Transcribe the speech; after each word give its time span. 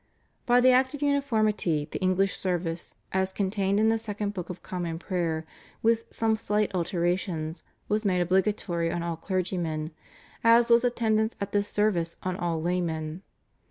By 0.47 0.61
the 0.61 0.71
Act 0.71 0.95
of 0.95 1.03
Uniformity 1.03 1.87
the 1.91 1.99
English 2.01 2.35
service, 2.35 2.95
as 3.11 3.31
contained 3.31 3.79
in 3.79 3.89
the 3.89 3.99
Second 3.99 4.33
Book 4.33 4.49
of 4.49 4.63
Common 4.63 4.97
Prayer 4.97 5.45
with 5.83 6.05
some 6.09 6.35
slight 6.35 6.73
alterations, 6.73 7.61
was 7.87 8.03
made 8.03 8.19
obligatory 8.19 8.91
on 8.91 9.03
all 9.03 9.15
clergymen, 9.15 9.91
as 10.43 10.71
was 10.71 10.83
attendance 10.83 11.35
at 11.39 11.51
this 11.51 11.67
service 11.67 12.15
on 12.23 12.35
all 12.35 12.59
laymen. 12.59 13.21